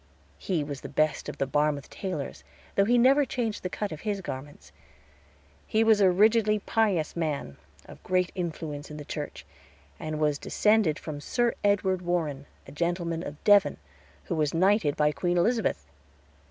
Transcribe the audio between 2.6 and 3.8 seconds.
though he never changed the